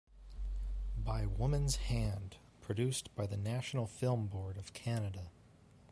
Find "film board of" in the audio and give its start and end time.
3.85-4.73